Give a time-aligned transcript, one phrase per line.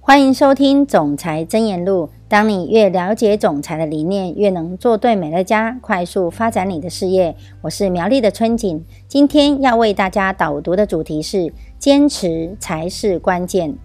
[0.00, 2.06] 欢迎收听《总裁真言录》。
[2.28, 7.36] 当你越了解总裁的理念，越能做对美乐家，快速发展你的事业。
[7.60, 13.76] 我是苗栗的春景，今天要为大家导读的主题是：坚持才是关键。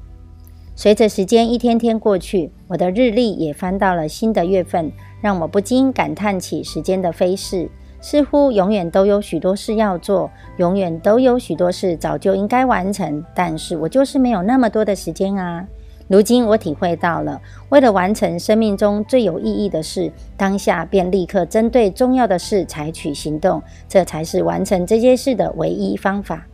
[0.75, 7.69] 随着时间一天天过去，我的日历也翻到了新的月份，让我不禁感叹起时间的飞逝。
[8.03, 15.65] 似乎永远都有许多事要做，永远都有许多事早就应该完成，但是我就是没有那么多的时间啊。
[16.09, 17.39] 如今我体会到了，
[17.69, 26.45] 为了完成生命中最有意义的事，当下便立刻针对重要的事采取行动，这才是完成这些事的唯一方法。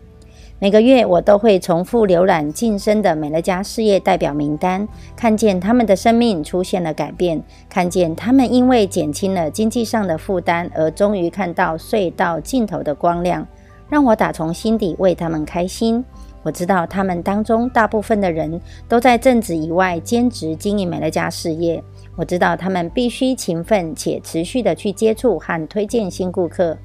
[0.61, 4.85] 每个月我都会重复浏览晋升的美乐家事业代表名单，
[5.15, 13.47] 看见他们的生命出现了改变，看见他们因为减轻了经济上的负担而终于看到隧道尽头的光亮，
[13.87, 16.03] 让我打从心底为他们开心。
[16.43, 21.81] 我知道他们当中大部分的人都在正职以外兼职经营美乐家事业。
[22.17, 26.77] 我知道他们必须勤奋且持续的去接触和推荐新顾客，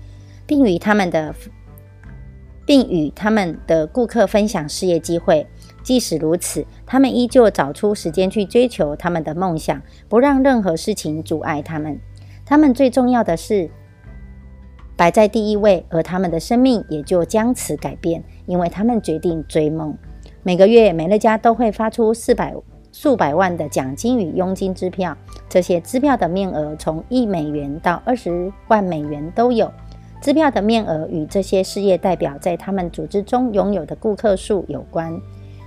[0.47, 1.35] 并与他们的
[2.67, 5.47] 并与他们的顾客分享事业机会。
[5.83, 11.99] 即使如此，他们依旧找出时间去追求他们的梦想，不让任何事情阻碍他们。
[12.45, 13.71] 他们最重要的是。
[14.97, 19.93] 摆在第一位，而他们的生命也就将此改变，因为他们决定追梦。
[20.45, 22.55] 每个月，美乐家都会发出四百
[22.93, 29.69] 数百万的奖金与佣金支票，这些支票的面额从一美元到二十万美元都有。
[30.25, 35.21] 支票的面额与这些事业代表在他们组织中拥有的顾客数有关。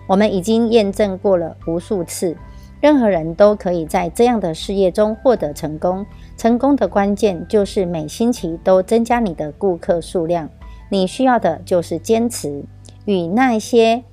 [0.07, 2.35] 我们已经验证过了无数次。
[2.81, 6.03] 任何人都可以在这样的事业中获得成功。
[6.37, 10.49] 成功的关键就是每星期都增加你的顾客数量。
[10.89, 12.63] 你需要的就是坚持。
[13.05, 14.03] 与那些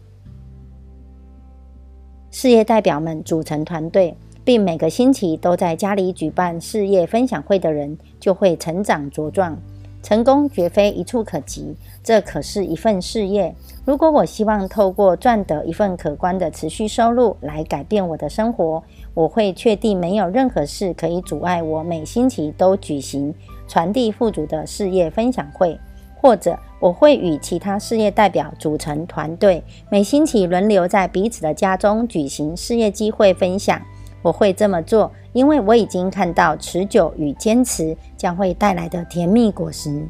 [2.30, 4.14] 事业代表们组成团队，
[4.44, 9.58] 并每个星期都在家里举办事业分享会的人，就会成长茁壮。
[10.04, 13.54] 成功绝非一触可及，这可是一份事业。
[13.86, 18.82] 如果我希望透过赚得一份可观的持续收入来改变我的生活，
[19.14, 23.34] 我会确定没有任何事可以阻碍我每星期都举行
[23.66, 25.80] 传递富足的事业分享会，
[26.14, 33.80] 或者我会与其他事业代表组成团队，每星期轮流在彼此的家中举行事业机会分享。
[34.24, 40.08] 我会这么做，因为我已经看到持久与坚持将会带来的甜蜜果实。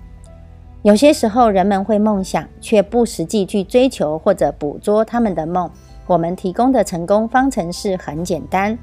[0.83, 5.69] 有些时候，人们会梦想，却不实际去追求或者捕捉他们的梦。
[6.07, 8.79] 我们提供的成功方程式很简单，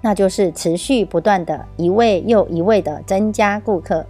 [0.00, 4.04] 那就是持续不断的一位又一位的增加顾客。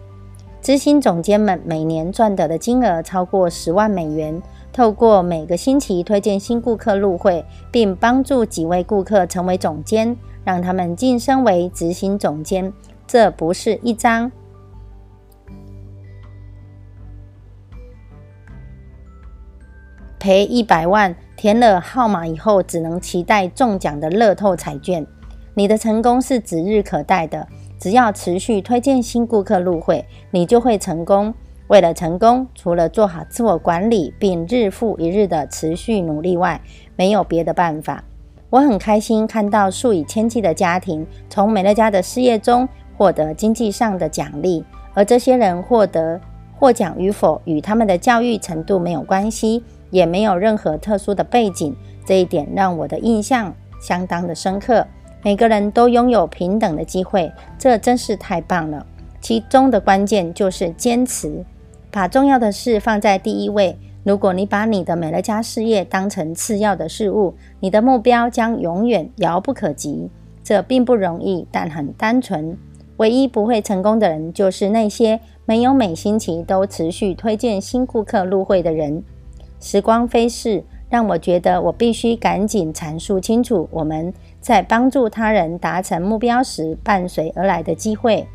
[0.62, 4.40] 执行总监们每年赚得的金额超过十万美元。
[4.70, 10.16] 透过每个星期推荐新顾客入会，并帮助几位顾客成为总监。
[10.44, 12.72] 让他们晋升为执行总监，
[13.06, 14.30] 这不是一张
[20.18, 25.06] 赔一百万填了号码以后只能期待中奖的乐透彩券。
[25.54, 27.46] 你的成功是指日可待的，
[27.78, 31.34] 只要持续推荐新顾客入会，你就会成功。
[31.68, 36.60] 为了成功，除了做好自我管理并日复一日的持续努力外，
[36.96, 38.02] 没有别的办法。
[38.50, 42.66] 我很开心看到数以千计的家庭从美乐家的事业中
[42.96, 44.64] 获得经济上的奖励，
[44.94, 46.20] 而这些人获得
[46.56, 51.76] 获奖与否与他们的教育程度没有关系，也没有任何特殊的背景。
[52.06, 54.86] 这一点让我的印象相当的深刻。
[55.22, 58.86] 每个人都拥有平等的机会，这真是太棒了。
[59.20, 61.44] 其中的关键就是坚持，
[61.90, 63.76] 把重要的事放在第一位。
[64.04, 70.08] 如果你把你的美乐家事业当成次要的事物，你的目标将永远遥不可及。
[70.42, 72.56] 这并不容易，但很单纯。
[72.96, 79.04] 唯一不会成功的人，就是那些没有每星期都持续推荐新顾客入会的人。
[79.60, 88.26] 时光飞逝，让我觉得我必须赶紧阐述清楚我们在帮助他人达成目标时伴随而来的机会。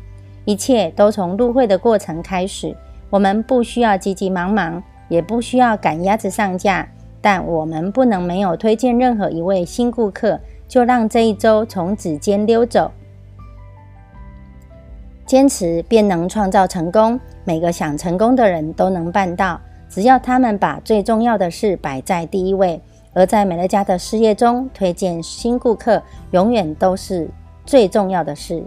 [0.44, 2.76] 一切都从入会的过程开始。
[3.10, 4.82] 我们不需要急急忙忙。
[5.14, 6.88] 也不需要赶鸭子上架，
[7.20, 12.90] 但我们不能没有推荐任何一位新顾客，就让这一周从指尖溜走。
[15.24, 22.82] 坚持便能创造成功，每个想成功的人都能办到，只要他们把最重要的事摆在第一位。
[23.12, 26.02] 而在美乐家的事业中，推荐新顾客
[26.32, 27.30] 永远都是
[27.64, 28.66] 最重要的事。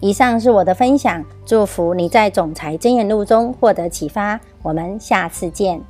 [0.00, 4.38] 以上是我的分享，祝福你在总裁箴言录中获得启发。
[4.62, 5.80] 我们下次见。